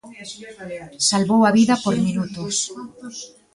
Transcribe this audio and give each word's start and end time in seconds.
Salvou 1.09 1.41
a 1.45 1.51
vida 1.59 1.75
por 1.83 1.95
minutos. 2.07 2.55